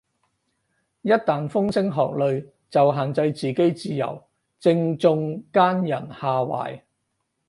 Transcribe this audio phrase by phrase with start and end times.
[1.03, 4.23] 一但風聲鶴唳就限制自己自由，
[4.59, 6.81] 正中奸人下懷